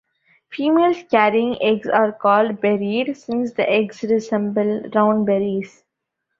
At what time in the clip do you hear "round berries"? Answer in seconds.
4.95-5.83